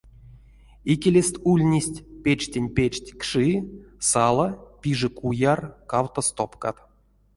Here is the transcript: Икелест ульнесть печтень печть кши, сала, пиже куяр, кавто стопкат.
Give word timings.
Икелест 0.91 1.35
ульнесть 1.51 1.99
печтень 2.23 2.71
печть 2.75 3.09
кши, 3.19 3.47
сала, 4.09 4.47
пиже 4.81 5.09
куяр, 5.17 5.59
кавто 5.91 6.19
стопкат. 6.29 6.77